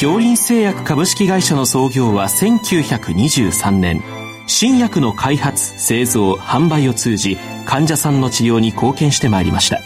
[0.00, 4.02] 京林製薬株式会社の創業は1923年。
[4.46, 9.82] 新薬の開発製造販売を通じ患者さんの治療に貢献してまいりました。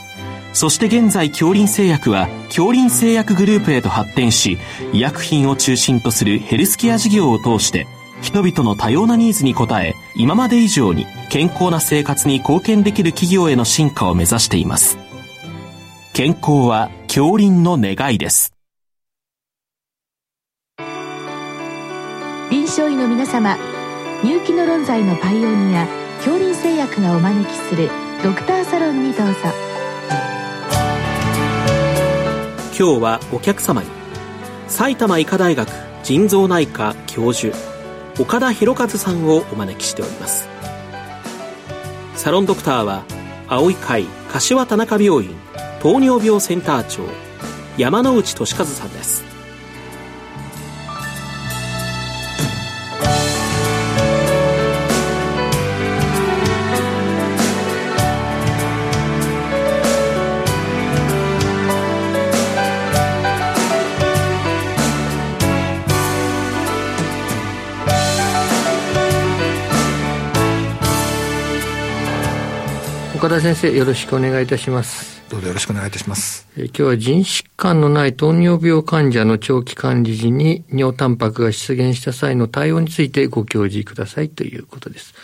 [0.52, 4.56] そして現在京林製薬は京林製薬グループへと発展し
[4.92, 7.88] 医薬品を中心とするヘルスケア事業を通して
[8.22, 14.96] 人々の多様なニーズに応え今まで以上に健康な生活に貢献できる企業への進化を目指しています。
[16.12, 18.53] 健康は京林の願いです。
[22.54, 23.58] 臨床医の皆様
[24.22, 25.88] 入気の論剤のパイオニア
[26.24, 27.90] 京林製薬がお招きする
[28.22, 29.34] ドクターサロンにどうぞ。
[32.78, 33.88] 今日はお客様に
[34.68, 35.68] 埼玉医科大学
[36.04, 37.56] 腎臓内科教授
[38.20, 40.46] 岡田博和さんをお招きしております。
[42.14, 43.02] サロンドクターは
[43.48, 45.34] 青い会柏田中病院
[45.82, 47.02] 糖尿病センター長
[47.78, 49.33] 山内俊和さんです。
[73.24, 75.24] 岡田先生よろしくお願いいたします。
[75.30, 76.46] どうぞよろしくお願いいたします。
[76.58, 85.14] え今日は腎疾患のない糖尿病患者の長期管理時に尿タンパクが出現した際の対応についてご教示くださいということです。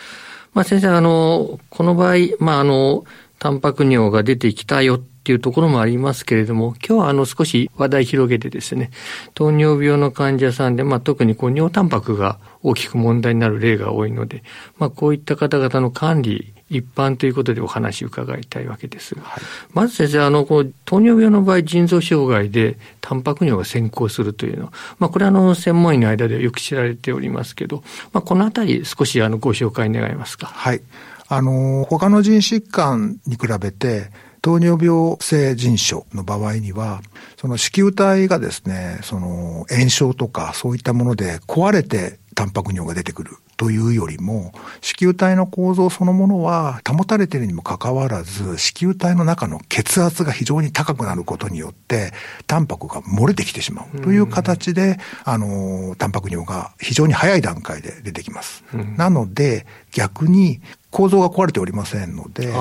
[0.55, 3.05] まあ先生あのこの場合まああの
[3.37, 8.89] タンパク尿が出てきたよっていうところもありますけれども、今日はあの少し話題広げてですね、
[9.35, 14.43] 糖尿病の患者さんで、まあ特にこう尿タンパクが大きく問題になる例が多いので、
[14.79, 27.83] まあこういった方々の管理、一般ということでお話を伺いたいわけですが、はい、まず先生、あの、こう、糖尿病の場合、腎臓障害でタンパク尿が先行するというのは、まあ、これはあの、専門医の間ではよく知られておりますけど、
[28.13, 30.47] まあ、このあたり少しあの、ご紹介願えますか？
[30.47, 30.81] はい。
[31.27, 34.11] あの、他の腎疾患に比べて、
[34.41, 37.01] 糖尿病性腎症の場合には、
[37.37, 43.31] その子宮体がですね、その炎症とかそういったもので壊れてタンパク尿が出てくる
[43.61, 52.11] というよりも、子宮体の構造そのものは保たれているにもかかわらず、子宮体の中の血圧が非常に高くなることによって、
[52.47, 53.99] タンパクが漏れてきてしまう。
[53.99, 58.63] という形で、あの、タンパク尿が非常に早い段階で出てきます。
[58.97, 62.51] なので、逆に構造が壊れておりませんので、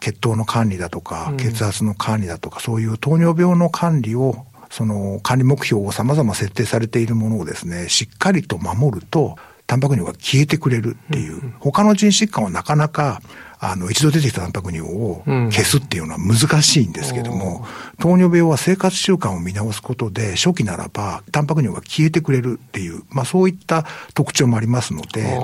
[0.00, 9.36] 血糖の管理だとか、血圧の管理だとか、そういう糖尿病の管理をその管理目標を様々設定されているものをですね、しっかりと守ると、
[9.70, 13.22] タンパク尿が消えてくれるっていう、他の腎疾患はなかなか、
[13.60, 17.64] あの、一度出てきたタンパク尿を消すっていうのは難しいんですけども、
[17.96, 25.38] うん、糖尿病は生活習慣を見直すことで、初期ならば、タンパク尿が消えてくれるっていう、まあそういった特徴もありますので、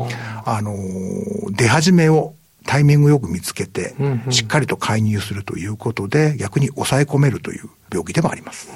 [0.45, 0.75] あの、
[1.53, 2.35] 出始めを
[2.67, 3.95] タイミングよく見つけて、
[4.31, 8.69] しっかりと介入するということで、逆に抑え込めるという病気でもあります。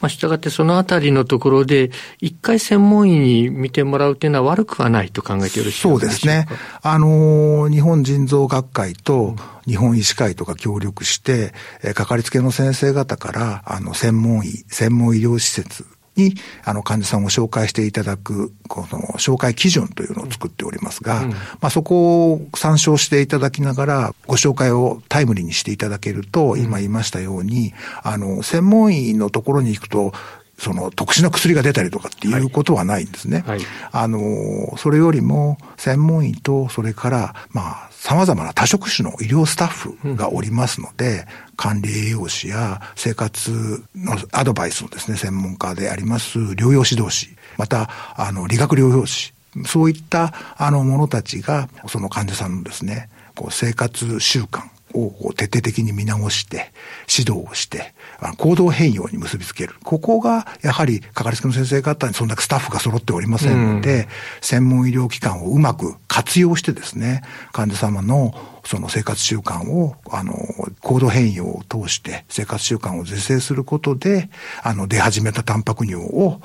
[0.00, 6.46] まあ、したがってそのあたりのところで、一回専門医に見てもらうというのは悪くはないと考えてよろしいそうですね。
[6.82, 16.34] あの、日本腎臓学会と日本医師会とか協力して、えかかりつけの先生方から、あの、専門医、専門医療施設、に、
[16.64, 27.72] あの、患者さんを紹介していただく、この、紹介基準というのを作っておりますが、うん、まあ、そこを参照していただきながら、ご紹介をタイムリーにしていただけると、今言いましたように、
[28.02, 30.12] あの、専門医のところに行くと、
[30.58, 33.42] その特殊な薬が出たりとかっていうことはないんですね。
[33.46, 41.24] はいはい、あの、それよりも専門医と、それから、まあ、様々な多職種の医療スタッフがおりますので、
[41.56, 49.32] 管理栄養士や生活のアドバイスのですね、専門家であります療養指導士、また、あの、理学療養士、
[49.66, 54.62] そういった、あの、者たちが、その患者さんのですね、こう生活習慣、
[54.94, 56.72] を徹底的に見直して、
[57.08, 57.94] 指導をして、
[58.38, 59.74] 行動変容に結びつける。
[59.82, 64.06] ここが、やはり、かかりつけの先生方にそんだけスタッフが揃っておりませんので、うん、
[64.40, 67.22] 専門医療機関をうまく活用してですね、
[67.52, 68.34] 患者様の
[68.64, 70.34] その生活習慣を、あの、
[70.80, 74.30] 行動変容を通して生活習慣を是正することで、
[74.62, 76.40] あの、出始めたタンパク尿を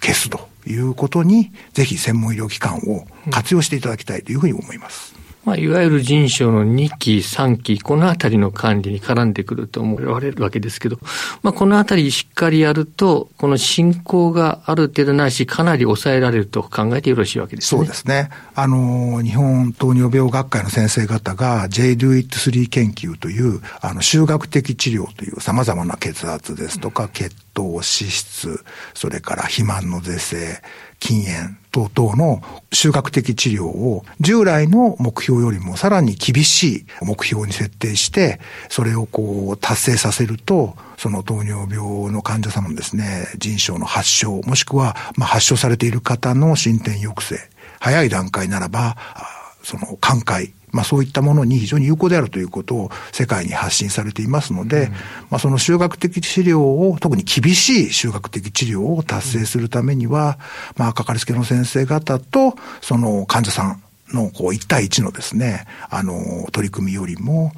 [0.00, 5.15] 消すということに、ぜひ専門医療機関を活用していただきたいというふうに思います。
[5.46, 10.98] まあ、いわゆる人症の2期、3期、このあたりの管理に絡んでくると思われるわけですけど、
[11.42, 17.78] まあ、このあたりしっかりやると、この進行がある程度ないし、かなり抑えられると考えてよろしいわけですね。
[17.78, 18.28] そうですね。
[18.56, 28.64] あの、日本糖尿病学会の先生方が JDOIT3 研究という、あの、修学的治療という様々な血圧ですとか、血糖、脂質、
[28.94, 30.60] それから肥満の是正、
[30.98, 32.42] 禁煙等の
[32.72, 47.38] 収穫的治療を従来の目標よりもさらに厳しい目標に設定して、それをこう達成させると、その糖尿病の患者さんのですね、腎症の発症、もしくはまあ発症されている方の進展抑制、
[47.80, 48.96] 早い段階ならば、
[49.62, 54.98] その寛解、まあそういったものに非常に有効であるということを世界に発信されていますので、うん、ま
[55.32, 60.38] あその修学的治療を、特に厳しい修学的治療を達成するためには、
[60.76, 63.82] まあかかりつけの先生方と、その患者さん、
[64.12, 67.52] のこう1対1のですね、あの、取り組みよりも、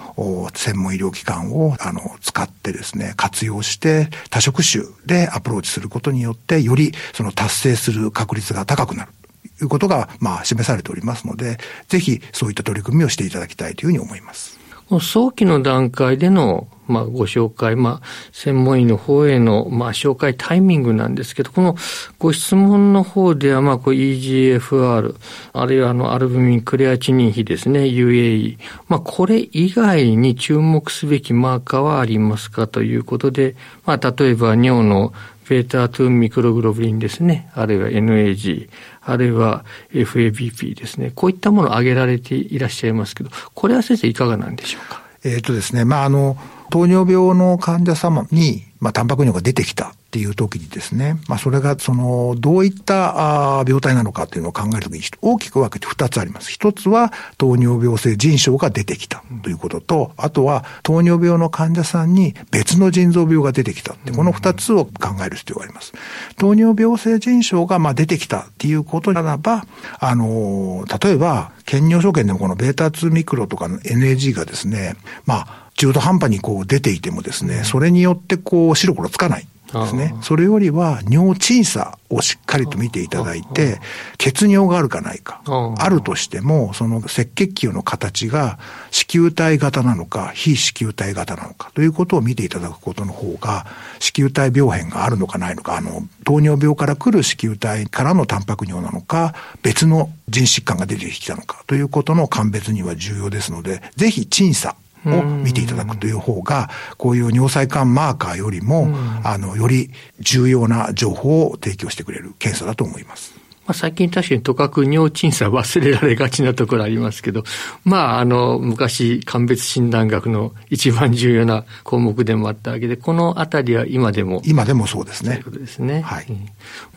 [0.54, 9.12] 専門医療機関をあの使ってですね、活用して多職種でアプローチすることによって、よりその達成する確率が高くなる。
[9.60, 11.58] いうことが、まあ、示されておりますので、
[11.88, 14.58] ぜひそういった取り組みをしていただきたいというふうに思います。
[15.00, 21.76] 早期の段階での、まあ、ご紹介、まあ、専門医の方への、まあ、紹介タイミングなんですけど、この
[22.18, 25.14] ご質問の方では、まあ、こう EGFR、
[25.52, 28.56] あるいはあの、アルブミンクレアチニン比ですね、UAE。
[28.88, 35.12] まあ、これ以外に注目すべきマーカーはありますかということで、まあ、例えば尿の
[35.48, 38.68] ベータ2ミクログロブリンですね、あるいは NAG、
[39.02, 45.02] あるいは FABP ですね、こういったものを挙げられていらっしゃいますけど、これは先生いかがなんでしょうか？
[45.24, 46.36] えっ、とですね、まあ、あの、
[46.70, 49.94] 糖尿病の患者様に、まあ、タンパク尿が出てきた。
[50.08, 56.50] っていう時にですね、まあ、それが、その、どういった病態なのかっていうのを考えるときに、大きく分けて二つあります。
[56.50, 64.90] 一つは、糖尿病性腎症が出てきたということと、あとは、糖尿病の患者さんに別の腎臓病が出てきたって、この二つを考
[65.26, 65.92] える必要があります。
[66.38, 69.66] 糖尿病性腎症が、まあ、出てきたっていうことならば、
[70.00, 74.96] あの、例えば、検尿所見でもこのベータ2ミクロとかの NAG がですね、
[75.26, 79.46] まあ、中途半端にこう出ていてもですね、それによってこう白黒つかない。
[79.72, 80.14] ですね。
[80.22, 83.80] それよりは尿鎮差をしっかりと見ていただいて、
[84.16, 85.42] 血尿があるかないか。
[85.78, 88.58] あるとしても、その赤血球の形が
[88.90, 93.66] 子宮体型なのか、非子宮体型なのかということを見ていただくことの方が、
[93.98, 104.76] 子宮体病変があるのかないのか、あの、糖尿病から来る子宮体からのタンパク尿なのか、別の腎疾患が出てきたのかということの鑑別には重要ですので、ぜひ鎮差
[105.06, 108.88] を見ていただくという方が、こういう尿細管マーカーよりも、
[109.24, 109.90] あの、より
[110.20, 113.37] 重要な情報を提供してくれる検査だと思います。
[113.68, 117.44] まあ、最近確かにとかく尿鎮差忘れられがちなところありますけど、
[117.84, 124.40] まあ、あの、昔、鑑別診断学の一番重要な項目でもあったわけで、このあたりは今でも。
[124.46, 125.34] 今でもそうですね。
[125.34, 126.00] ということですね。
[126.00, 126.26] はい。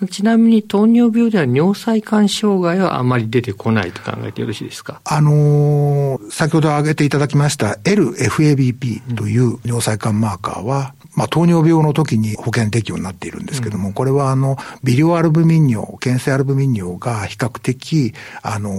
[0.01, 5.01] うん、ちなみに糖尿病では尿細管障害はあまり出てこないと考えてよろしいですか？
[5.03, 18.71] あのー、先ほど挙げていただきました LFABP という尿細管マーカーは、まあ、糖尿病の時に保険適用になっているんですけども、うん、これはあの、微量アルブミン尿、検性アルブミン尿が比較的、あの、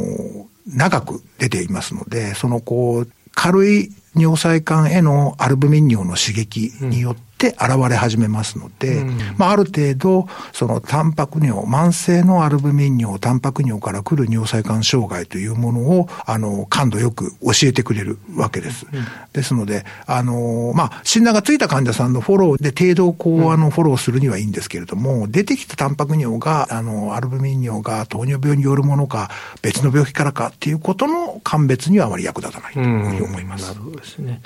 [0.67, 18.87] 長く出ていますので、そのこう、軽い尿細管へのアルブミン尿の刺激によってて、って現れ始めますので、うん、まあ、ある程度、そのタンパク尿、慢性のアルブミン尿、タンパク尿から来る尿細管障害というものを、あの、感度よく教えてくれるわけです。
[18.93, 29.31] うん、ですので、あの、まあ、診断がついた患者さんのフォローで程度こう、あの、フォローするにはいいんですけれども、出てきたタンパク尿が、あの、アルブミン尿が糖尿病によるものか、
[29.63, 33.69] 別の病気からかっていうことの鑑別にはあまり役立たないというふうに思います。
[33.69, 34.41] なるほどですね。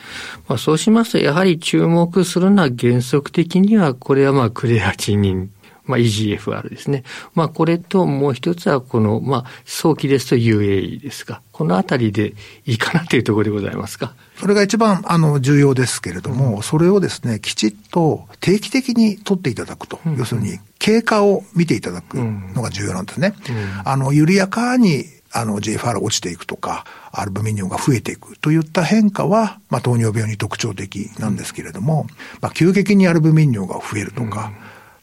[0.49, 5.51] まあ、そうしますと、やはり注目するのは原則的には、これはまあクレアチニン、
[5.85, 7.05] まあ EGFR ですね。
[7.35, 14.15] まあこれともう一つはこの、まあ早期ですと UAE ですが、このあたりでいいかなというところでございますか。
[14.39, 23.35] それが一番あの重要ですけれども、うん、それをですね、きちっと定期的に取っていただくと、うん、要するに経過を見ていただくのが重要なんですね。
[23.49, 25.05] うん、あの、緩やかに
[25.37, 32.07] あの GFR が落ちていくとか、アルブミニウムが増えていくといった変化は、まあ、糖尿病に特徴的なんですけれども、
[32.41, 34.55] まあ、急激にアルブミニウムが増えるとか、うん、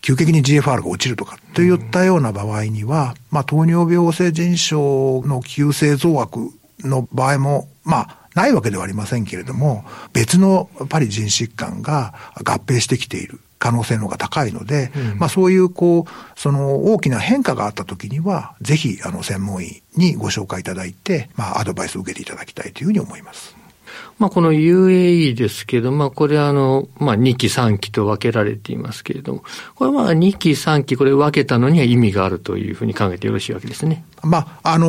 [0.01, 6.37] 急激に GFR が落ちるとかといったような場合には、まあ、糖尿病性腎症の急性増悪
[6.79, 12.13] の場合も、まあ、ないわけではありませんけれども、別のやっぱり腎疾患が
[12.43, 13.39] 合併してきている。
[13.63, 23.55] 可能性の方が高いので、うん、まあそういうこう、その大きな変化があった時には、ぜひあの専門医にご紹介いただいて、まあアドバイスを受けていただきたいというふうに思います。
[24.19, 29.43] まあ、この UAE ですけど、まあ、これあの、まあ、2期3期と分けられていますけれども、
[29.75, 34.05] これは2期3期、これ分けたのには意味があるというふうに考えてよろしいわけですね。
[34.23, 34.87] まあ、あの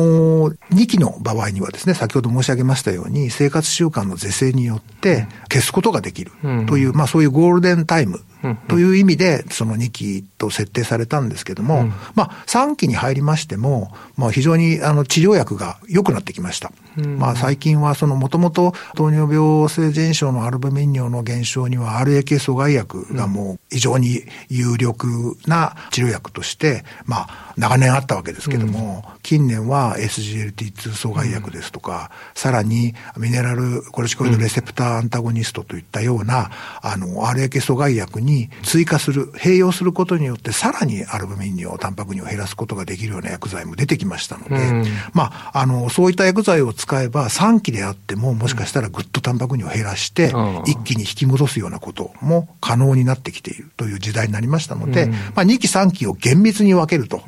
[0.49, 6.31] ー、2期の場合にはですね、先ほど申し上げましたように、生活習慣の是正によって消すことができる
[6.67, 8.21] という、うん、まあ、そういうゴールデンタイム
[8.67, 16.71] という意味で、その2期と設定されたんですけども、うん、まあ、3期に入りましても、まあ、非常にあの治療薬が良くなってきました。
[16.97, 50.33] うん、まあ、最近は、その、もともと糖尿病性腎症のアルブミン尿の減少には RAK 阻害薬がもう非常に有力な治療薬として、まあ、長年あったわけですけども、うん、近年は SGLT2 阻害薬ですとか、うん、さらにミネラルコルチコイドレセプターアンタゴニストといったような、あの、RAK 阻害薬に追加する、併用することによって、さらにアルブミン尿、タンパク尿を減らすことができるような薬剤も出てきましたので、うん、まあ、あの、そういった薬剤を使えば、3期であっても、もしかしたらぐっとタンパク尿を減らして、
[50.65, 57.23] 一気に引き戻すようなことも可能になってきているという時代になりましたので、まあ、2期3期を厳密に分けると。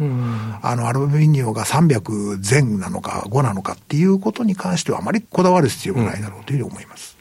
[0.62, 7.18] あの、アルブミニオが300前なのか5なのかっていうことに関してはあまりこだわる必要がないだろうというふうに思います。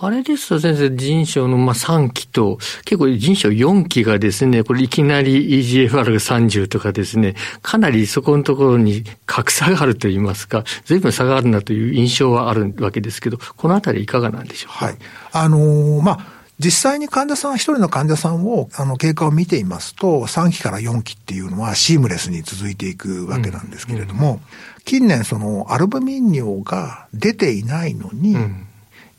[0.00, 14.86] あれですと先生、人症のまあ3期と、結構人症4期がですね、これいきなり EGFR が30とかですね、かなりそこのところに格差があるといいますか、随分差があるなという印象はあるわけですけど、このあたりいかがなんでしょうか？
[14.86, 14.98] はい。
[15.32, 24.34] あのー、まあ、実際に患者さん、一人の患者さんを、あの、経過を見ていますと、3期から4期っていうのはシームレスに続いていくわけなんですけれども、うん。
[24.34, 24.40] うん、
[24.84, 28.66] 近年そのアルブミン尿が出ていないのに、うん、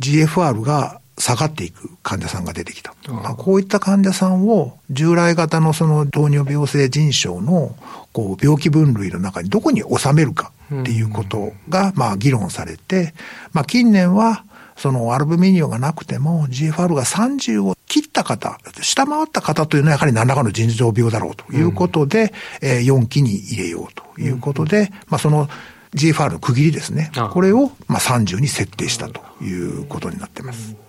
[0.01, 2.93] GFR が下がっていく患者さんが出てきた。
[3.07, 7.75] まあ、こういった患者さんを従来型のその糖尿病性腎症の
[8.13, 13.13] こう病気分類の中にどこに収めるかっていうことがまあ議論されて、
[13.51, 14.45] まあ近年は
[14.79, 25.49] そのアルブミニオがなくても GFR が30を切った方、下回った方というのはやはり何らかの腎臓病だろうということで、うん、えー、4期に入れようということで、うん、まあその
[25.93, 27.11] GFR の区切りですね。
[27.31, 30.71] これをまあ30に設定したということになっています。
[30.81, 30.88] うん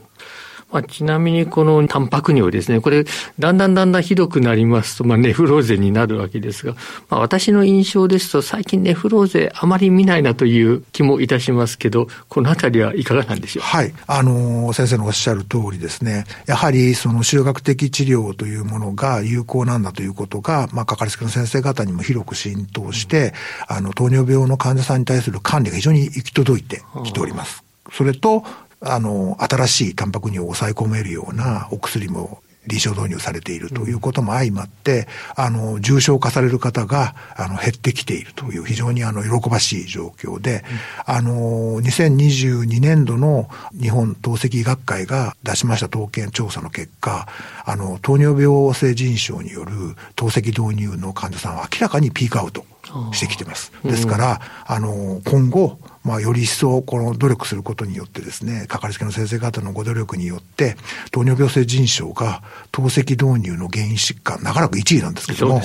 [0.73, 3.05] まあ、ちなみにこのタンパク尿ですね、これ、
[3.39, 6.75] だんだんだんだんひどくなりますと、まあ、ネフローゼになるわけですが、
[7.09, 13.62] まあ、私の印象ですと、最近ネフローゼあまり見ないなという気もいたしますけど、このあたりはいかがなんでしょう？
[13.65, 13.93] はい。
[14.07, 23.35] あの、先生のおっしゃる通りですね、やはりその修学的治療というものが有効なんだということが、まあ、かかりつけの先生方にも広く浸透して、
[23.67, 27.65] あの、糖尿病の患者さんに対する管理が非常に行き届いてきております。
[27.93, 28.45] それと、
[28.81, 40.65] あの、新しいタンパク尿を抑え込めるようなお薬も臨床導入されているということも相まって、あの、重症化される方が、あの、減ってきているという非常にあの、喜ばしい状況で、
[41.07, 43.49] うん、あの、2022年度の
[43.81, 47.27] 日本透析学会が出しました統計調査の結果、
[47.65, 49.73] あの、糖尿病性腎症による
[50.15, 52.65] 透析導入の患者さんは明らかにピークアウト
[53.13, 53.73] してきてます。
[53.85, 60.77] ですから、あの、今後、まあ、より一層この努力することによってですね、かかりつけの先生方のご努力によって、
[61.11, 62.43] 糖尿病性腎症が
[62.73, 65.61] 透析導入の原因疾患、長らく1位なんですけども、ね、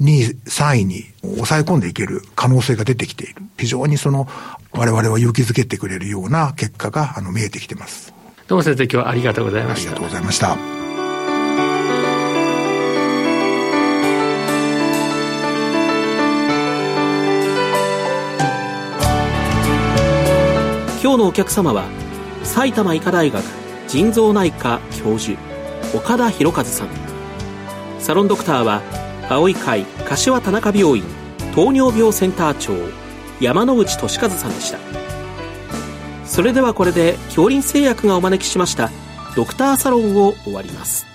[0.00, 3.36] 2位、3位に抑え込んでいける可能性が出てきている。
[3.58, 4.28] 非常にその、
[4.72, 8.12] 我々は勇気づけてくれるような結果が、あの、見えてきてます。
[8.48, 9.92] どうも先生、今日はありがとうございました。
[9.92, 10.91] ありがとうございました。
[21.12, 21.84] 今日のお客様は
[22.42, 23.44] 埼玉医科大学
[23.86, 25.38] 腎臓内科教授
[25.94, 26.88] 岡田博和さん。
[28.00, 28.80] サロンドクターは
[29.28, 31.04] 青い会柏田中病院
[31.54, 32.72] 糖尿病センター長
[33.42, 34.78] 山内俊和さんでした。
[36.24, 38.90] それではこれで恐林製薬がお招きしました
[39.36, 41.11] ドクターサロンを終わります。